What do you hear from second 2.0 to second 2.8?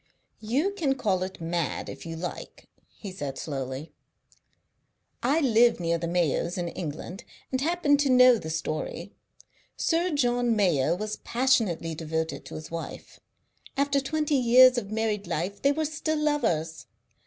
you like,"